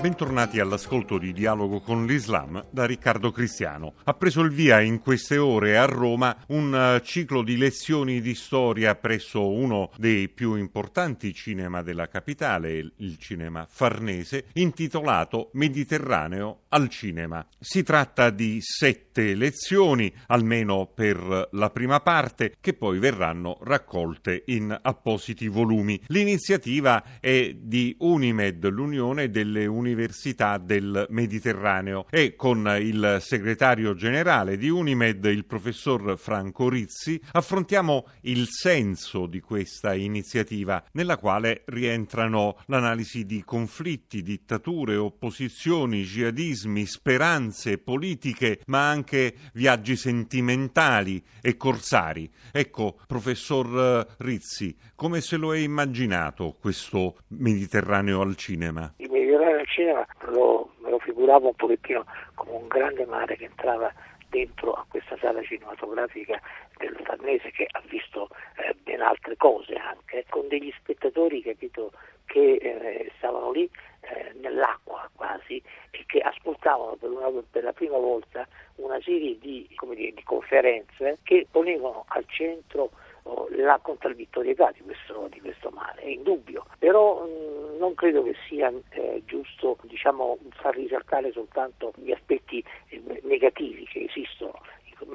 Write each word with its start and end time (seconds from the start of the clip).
Bentornati 0.00 0.60
all'ascolto 0.60 1.18
di 1.18 1.32
Dialogo 1.32 1.80
con 1.80 2.06
l'Islam 2.06 2.64
da 2.70 2.86
Riccardo 2.86 3.32
Cristiano. 3.32 3.94
Ha 4.04 4.14
preso 4.14 4.42
il 4.42 4.52
via 4.52 4.80
in 4.80 5.00
queste 5.00 5.38
ore 5.38 5.76
a 5.76 5.86
Roma 5.86 6.44
un 6.48 6.72
eh, 6.72 7.02
ciclo 7.04 7.42
di 7.42 7.56
lezioni 7.56 8.20
di 8.20 8.36
storia 8.36 8.94
presso 8.94 9.50
uno 9.50 9.90
dei 9.96 10.28
più 10.28 10.54
importanti 10.54 11.34
cinema 11.34 11.82
della 11.82 12.06
capitale, 12.06 12.92
il 12.94 13.18
cinema 13.18 13.66
farnese, 13.68 14.44
intitolato 14.52 15.50
Mediterraneo 15.54 16.60
al 16.68 16.88
cinema. 16.88 17.44
Si 17.58 17.82
tratta 17.82 18.30
di 18.30 18.58
sette 18.60 19.34
lezioni, 19.34 20.14
almeno 20.28 20.86
per 20.86 21.48
la 21.50 21.70
prima 21.70 21.98
parte, 21.98 22.54
che 22.60 22.72
poi 22.72 23.00
verranno 23.00 23.58
raccolte 23.62 24.44
in 24.46 24.78
appositi 24.80 25.48
volumi. 25.48 26.00
L'iniziativa 26.06 27.18
è 27.18 27.52
di 27.52 27.96
Unimed, 27.98 28.64
l'Unione 28.68 29.28
delle 29.28 29.66
Università 29.66 29.86
Università 29.88 30.58
del 30.58 31.06
Mediterraneo 31.08 32.06
e 32.10 32.36
con 32.36 32.76
il 32.78 33.18
segretario 33.20 33.94
generale 33.94 34.58
di 34.58 34.68
Unimed, 34.68 35.24
il 35.24 35.46
professor 35.46 36.18
Franco 36.18 36.68
Rizzi, 36.68 37.18
affrontiamo 37.32 38.08
il 38.22 38.46
senso 38.48 39.26
di 39.26 39.40
questa 39.40 39.94
iniziativa 39.94 40.84
nella 40.92 41.16
quale 41.16 41.62
rientrano 41.66 42.58
l'analisi 42.66 43.24
di 43.24 43.42
conflitti, 43.44 44.22
dittature, 44.22 44.96
opposizioni, 44.96 46.02
jihadismi, 46.02 46.84
speranze 46.84 47.78
politiche, 47.78 48.60
ma 48.66 48.90
anche 48.90 49.34
viaggi 49.54 49.96
sentimentali 49.96 51.24
e 51.40 51.56
corsari. 51.56 52.30
Ecco, 52.52 53.00
professor 53.06 54.06
Rizzi, 54.18 54.76
come 54.94 55.22
se 55.22 55.36
lo 55.36 55.54
è 55.54 55.58
immaginato 55.58 56.56
questo 56.60 57.18
Mediterraneo 57.28 58.20
al 58.20 58.36
cinema? 58.36 58.92
Mediterraneo 59.38 59.60
al 59.60 59.66
cinema 59.66 60.06
lo, 60.32 60.70
me 60.78 60.90
lo 60.90 60.98
figuravo 60.98 61.48
un 61.48 61.54
pochettino 61.54 62.04
come 62.34 62.50
un 62.52 62.66
grande 62.66 63.06
mare 63.06 63.36
che 63.36 63.44
entrava 63.44 63.92
dentro 64.28 64.72
a 64.72 64.84
questa 64.88 65.16
sala 65.18 65.42
cinematografica 65.42 66.40
del 66.76 66.96
Farnese 67.02 67.50
che 67.50 67.66
ha 67.70 67.82
visto 67.88 68.28
eh, 68.56 68.74
ben 68.82 69.00
altre 69.00 69.36
cose 69.36 69.74
anche, 69.74 70.24
con 70.28 70.48
degli 70.48 70.72
spettatori 70.78 71.40
capito, 71.42 71.92
che 72.26 72.54
eh, 72.56 73.12
stavano 73.16 73.52
lì 73.52 73.70
eh, 74.00 74.34
nell'acqua 74.40 75.08
quasi 75.14 75.62
e 75.90 76.04
che 76.06 76.20
ascoltavano 76.20 76.96
per, 76.96 77.10
una, 77.10 77.30
per, 77.50 77.64
la 77.64 77.72
prima 77.72 77.96
volta 77.96 78.46
una 78.76 79.00
serie 79.00 79.38
di, 79.38 79.66
dire, 79.94 80.12
di 80.12 80.22
conferenze 80.24 81.18
che 81.22 81.46
ponevano 81.50 82.04
al 82.08 82.24
centro 82.26 82.90
la 83.50 83.78
contraddittorietà 83.82 84.70
di 84.72 84.80
questo, 84.80 85.28
di 85.30 85.40
questo, 85.40 85.70
male, 85.70 86.00
è 86.00 86.08
indubbio, 86.08 86.64
però 86.78 87.24
mh, 87.24 87.57
non 87.78 87.94
credo 87.94 88.22
che 88.22 88.34
sia 88.48 88.72
eh, 88.90 89.22
giusto 89.24 89.78
diciamo, 89.82 90.38
far 90.50 90.74
risaltare 90.74 91.32
soltanto 91.32 91.92
gli 91.96 92.12
aspetti 92.12 92.62
eh, 92.88 93.20
negativi 93.24 93.84
che 93.86 94.04
esistono, 94.04 94.60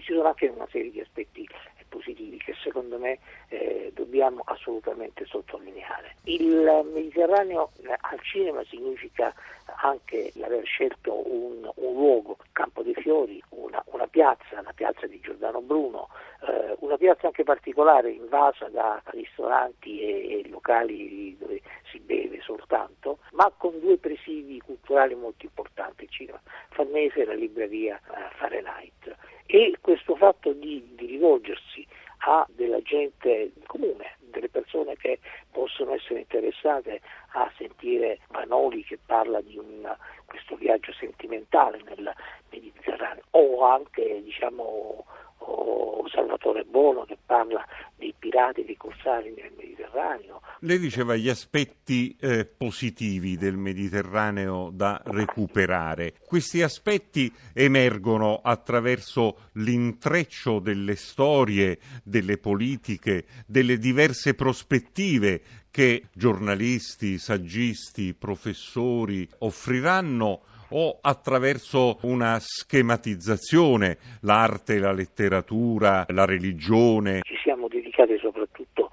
ci 0.00 0.12
sono 0.12 0.28
anche 0.28 0.48
una 0.48 0.66
serie 0.70 0.90
di 0.90 1.00
aspetti 1.00 1.48
positivi 1.88 2.36
che 2.38 2.54
secondo 2.62 2.98
me 2.98 3.18
eh, 3.48 3.90
dobbiamo 3.94 4.42
assolutamente 4.44 5.24
sottolineare. 5.24 6.16
Il 6.24 6.88
Mediterraneo 6.92 7.70
eh, 7.82 7.96
al 7.98 8.20
cinema 8.20 8.62
significa 8.64 9.34
anche 9.80 10.30
l'aver 10.34 10.64
scelto 10.64 11.12
un, 11.30 11.68
un 11.74 11.94
luogo, 11.94 12.36
Campo 12.52 12.82
dei 12.82 12.94
Fiori, 12.94 13.42
una, 13.50 13.82
una, 13.86 14.06
piazza, 14.06 14.60
la 14.62 14.72
piazza 14.72 15.06
di 15.06 15.18
Giordano 15.20 15.60
Bruno, 15.60 16.08
eh, 16.46 16.76
una 16.80 16.96
piazza 16.96 17.26
anche 17.26 17.44
particolare 17.44 18.10
invasa 18.10 18.68
da 18.68 19.00
ristoranti 19.06 20.00
e, 20.00 20.40
e 20.44 20.48
locali 20.48 21.36
dove 21.38 21.60
si 21.90 21.98
beve 22.00 22.27
soltanto, 22.68 23.18
ma 23.32 23.50
con 23.56 23.80
due 23.80 23.96
presidi 23.96 24.60
culturali 24.60 25.14
molto 25.14 25.46
importanti, 25.46 26.04
il 26.04 26.10
cinema 26.10 26.40
Farnese 26.68 27.22
e 27.22 27.24
la 27.24 27.34
libreria 27.34 27.96
eh, 27.96 28.34
Fahrenheit. 28.36 29.16
E 29.46 29.76
questo 29.80 30.14
fatto 30.14 30.52
di, 30.52 30.94
di 30.94 31.06
rivolgersi 31.06 31.86
a 32.22 32.46
della 32.50 32.82
gente 32.82 33.52
comune, 33.66 34.16
delle 34.18 34.50
persone 34.50 34.96
che 34.96 35.20
possono 35.50 35.94
essere 35.94 36.20
interessate 36.20 37.00
a 37.32 37.50
sentire 37.56 38.18
Manoli 38.30 38.84
che 38.84 38.98
parla 39.04 39.40
di 39.40 39.56
un, 39.56 39.90
questo 40.26 40.56
viaggio 40.56 40.92
sentimentale 40.92 41.80
nel 41.84 42.12
Mediterraneo 42.50 43.22
o 43.30 43.62
anche 43.64 44.20
diciamo 44.22 45.04
o 45.38 46.08
Salvatore 46.08 46.64
Bono 46.64 47.04
che 47.04 47.16
parla 47.24 47.64
dei 47.96 48.12
pirati, 48.18 48.64
dei 48.64 48.76
corsari 48.76 49.32
nel 49.36 49.52
Mediterraneo. 49.88 50.40
Lei 50.60 50.78
diceva 50.78 51.16
gli 51.16 51.28
aspetti 51.28 52.16
eh, 52.20 52.44
positivi 52.44 53.36
del 53.36 53.56
Mediterraneo 53.56 54.70
da 54.72 55.00
recuperare. 55.04 56.14
Questi 56.26 56.62
aspetti 56.62 57.32
emergono 57.54 58.40
attraverso 58.42 59.48
l'intreccio 59.54 60.58
delle 60.58 60.96
storie, 60.96 61.78
delle 62.02 62.38
politiche, 62.38 63.24
delle 63.46 63.78
diverse 63.78 64.34
prospettive 64.34 65.40
che 65.70 66.04
giornalisti, 66.12 67.18
saggisti, 67.18 68.14
professori 68.14 69.28
offriranno 69.38 70.42
o 70.70 70.98
attraverso 71.00 71.98
una 72.02 72.38
schematizzazione, 72.40 73.96
l'arte, 74.20 74.78
la 74.78 74.92
letteratura, 74.92 76.04
la 76.08 76.24
religione. 76.24 77.20
Ci 77.22 77.38
siamo 77.42 77.68
dedicati 77.68 78.18
soprattutto 78.18 78.90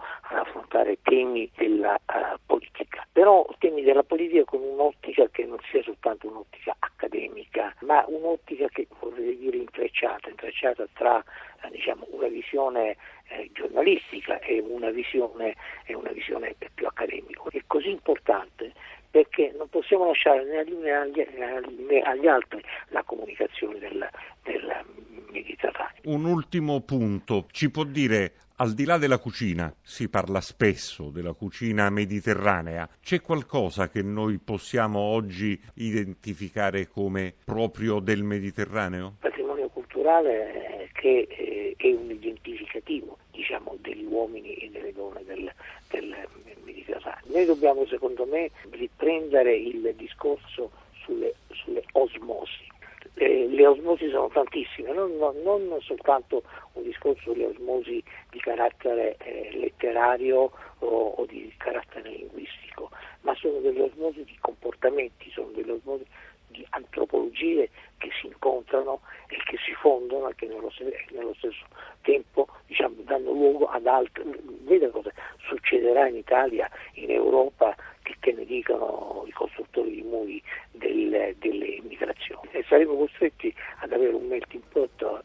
affrontare 0.76 0.98
temi 1.02 1.50
della 1.56 2.00
uh, 2.06 2.38
politica, 2.46 3.08
però 3.12 3.48
temi 3.60 3.82
della 3.84 4.04
politica 4.04 4.44
con 4.44 4.62
un'ottica 4.62 5.28
che 5.30 5.46
non 5.46 5.58
sia 5.72 5.82
soltanto 5.84 6.28
un'ottica 6.28 6.76
accademica, 6.78 7.74
ma 7.82 8.04
un'ottica 8.08 8.68
che 8.68 8.88
vorrei 9.00 9.38
dire 9.38 9.58
intrecciata, 9.58 10.30
intrecciata 10.30 10.86
tra 10.94 11.16
uh, 11.18 11.70
diciamo, 11.72 12.06
una 12.12 12.28
visione 12.28 12.98
eh, 13.30 13.50
giornalistica 13.54 14.40
e 14.40 14.60
una 14.60 14.90
visione, 14.90 15.56
e 15.86 15.96
una 15.96 16.12
visione 16.12 16.56
più 16.74 16.86
accademica. 16.86 17.42
È 17.50 17.62
così 17.68 17.90
importante 17.90 18.74
perché 19.10 19.54
non 19.58 19.70
possiamo 19.70 20.08
lasciare 20.08 20.44
né 20.44 22.02
agli 22.02 22.28
altri 22.28 22.62
la 22.90 23.02
comunicazione 23.04 23.80
del, 23.80 24.10
del 24.44 24.84
Mediterraneo. 25.32 26.02
Un 26.04 26.26
ultimo 26.26 26.82
punto, 26.82 27.46
ci 27.52 27.72
può 27.72 27.86
dire 27.86 28.34
al 28.58 28.74
di 28.74 28.86
là 28.86 28.98
della 28.98 29.18
cucina, 29.18 29.74
si 29.82 30.08
parla 30.08 30.40
spesso 30.40 31.10
della 31.10 31.34
cucina 31.34 31.90
mediterranea, 31.90 32.88
c'è 33.02 33.20
qualcosa 33.22 33.90
che 33.90 34.02
noi 34.02 34.38
possiamo 34.38 35.00
oggi 35.00 35.60
identificare 35.76 36.88
come 36.88 37.34
proprio 37.44 38.00
del 38.00 38.24
Mediterraneo? 38.24 39.16
Patrimonio 39.20 39.68
culturale 39.70 40.90
che 40.94 41.28
eh, 41.30 41.74
è 41.78 41.88
un 41.88 42.10
identificativo 42.10 43.18
diciamo, 43.32 43.76
degli 43.82 44.06
uomini 44.06 44.54
e 44.54 44.70
delle 44.70 44.94
donne 44.94 45.24
del, 45.26 45.52
del 45.90 46.16
Mediterraneo. 46.64 47.26
Noi 47.26 47.46
dobbiamo, 47.46 47.86
secondo 47.88 48.26
me, 48.26 48.52
riprendere 48.70 49.54
il 49.56 49.94
discorso 49.98 50.72
sulle, 51.04 51.36
sulle 51.52 51.84
osmosi. 51.92 52.72
Le, 53.16 53.48
le, 53.48 53.66
osmosi 53.66 54.10
sono 54.10 54.28
tantissime, 54.28 54.92
non, 54.92 55.16
non, 55.18 55.36
non, 55.44 55.78
soltanto 55.82 56.44
un 56.74 56.84
discorso 56.84 57.32
sulle 57.32 57.46
osmosi 57.46 58.04
di 58.30 58.40
carattere 58.40 59.16
eh, 59.20 59.52
letterario 59.54 60.52
o, 60.80 60.88
o, 60.88 61.26
di 61.26 61.54
carattere 61.58 62.10
linguistico, 62.10 62.90
ma 63.22 63.34
sono 63.36 63.60
delle 63.60 63.84
osmosi 63.84 64.24
di 64.26 64.38
comportamenti, 64.42 65.32
sono 65.32 65.50
delle 65.54 65.72
osmosi 65.72 66.06
di 66.48 66.66
antropologie 66.72 67.70
che 67.98 68.10
si 68.20 68.28
incontrano 68.28 69.02
e 69.28 69.38
che 69.46 69.58
si 69.66 69.74
fondono 69.74 70.30
e 70.30 70.36
che 70.36 70.48
nello, 70.48 70.72
nello 71.12 71.34
stesso 71.36 71.66
tempo 72.02 72.48
diciamo, 72.68 72.96
danno 73.04 73.32
luogo 73.32 73.68
ad 73.68 73.86
altre. 73.88 74.24
Vede 74.64 74.90
cosa 74.90 75.12
succederà 75.48 76.08
in 76.08 76.16
Italia, 76.16 76.70
in 76.94 77.12
Europa, 77.12 77.76
che, 78.04 78.16
che 78.20 78.34
ne 78.34 78.46
dicano 78.46 79.24
i 79.28 79.32
costruttori 79.32 79.92
di 79.92 80.02
muri 80.02 80.42
del, 80.72 81.36
delle 81.38 81.80
migrazioni. 81.84 82.50
E 82.52 82.64
saremo 82.76 82.96
costretti 82.96 83.54
ad 83.80 83.94
avere 83.94 84.14
un 84.14 84.28
melting 84.28 84.62
pot 84.70 85.02
eh, 85.02 85.24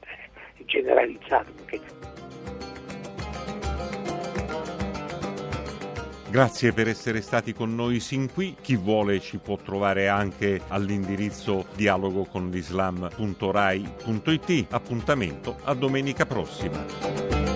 generalizzato. 0.64 1.52
Grazie 6.30 6.72
per 6.72 6.86
essere 6.86 7.20
stati 7.22 7.52
con 7.52 7.74
noi 7.74 7.98
sin 7.98 8.32
qui. 8.32 8.54
Chi 8.60 8.76
vuole 8.76 9.18
ci 9.18 9.38
può 9.38 9.56
trovare 9.56 10.06
anche 10.06 10.60
all'indirizzo 10.68 11.66
dialogoconlislam.rai.it. 11.74 14.66
Appuntamento 14.70 15.56
a 15.64 15.74
domenica 15.74 16.24
prossima. 16.26 17.49